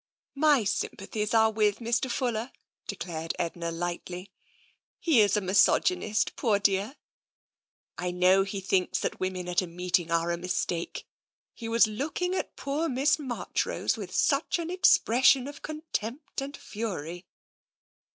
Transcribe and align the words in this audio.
"My 0.51 0.63
sympathies 0.63 1.31
are 1.35 1.51
with 1.51 1.77
Mr. 1.77 2.09
Fuller," 2.09 2.51
declared 2.87 3.35
Edna 3.37 3.69
lightly." 3.69 4.31
He 4.99 5.21
is 5.21 5.37
a 5.37 5.41
misogynist, 5.41 6.35
poor 6.35 6.57
dear. 6.57 6.95
I 7.99 8.09
know 8.09 8.41
he 8.41 8.61
thinks 8.61 8.97
that 9.01 9.19
women 9.19 9.47
at 9.47 9.61
a 9.61 9.67
meeting 9.67 10.09
are 10.09 10.31
a 10.31 10.37
mistake; 10.39 11.05
he 11.53 11.69
was 11.69 11.85
looking 11.85 12.33
at 12.33 12.55
poor 12.55 12.89
Miss 12.89 13.19
Marchrose 13.19 13.95
with 13.95 14.11
such 14.11 14.57
an 14.57 14.71
expression 14.71 15.47
of 15.47 15.61
contempt 15.61 16.41
and 16.41 16.57
fury! 16.57 17.27